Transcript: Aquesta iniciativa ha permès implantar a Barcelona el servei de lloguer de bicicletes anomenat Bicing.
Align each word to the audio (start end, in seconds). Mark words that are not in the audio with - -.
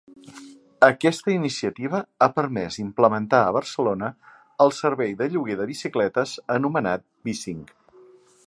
Aquesta 0.85 1.33
iniciativa 1.33 1.99
ha 2.21 2.29
permès 2.37 2.79
implantar 2.85 3.43
a 3.49 3.53
Barcelona 3.59 4.11
el 4.67 4.75
servei 4.79 5.17
de 5.23 5.31
lloguer 5.35 5.61
de 5.61 5.71
bicicletes 5.75 6.37
anomenat 6.59 7.07
Bicing. 7.29 7.65